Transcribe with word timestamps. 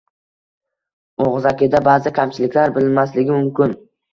Og‘zakida 1.27 1.83
ba’zi 1.89 2.15
kamchiliklar 2.17 2.77
bilinmasligi 2.79 3.37
mumkin. 3.39 3.79